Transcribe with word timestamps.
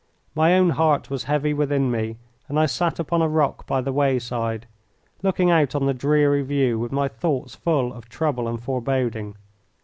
My 0.33 0.55
own 0.57 0.71
heart 0.71 1.11
was 1.11 1.25
heavy 1.25 1.53
within 1.53 1.91
me, 1.91 2.17
and 2.49 2.57
I 2.59 2.65
sat 2.65 2.97
upon 2.97 3.21
a 3.21 3.27
rock 3.29 3.67
by 3.67 3.81
the 3.81 3.93
wayside 3.93 4.65
looking 5.21 5.51
out 5.51 5.75
on 5.75 5.85
the 5.85 5.93
dreary 5.93 6.41
view 6.41 6.79
with 6.79 6.91
my 6.91 7.07
thoughts 7.07 7.53
full 7.53 7.93
of 7.93 8.09
trouble 8.09 8.47
and 8.47 8.59
foreboding. 8.59 9.35